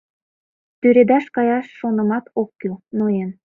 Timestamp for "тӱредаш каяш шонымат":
0.79-2.25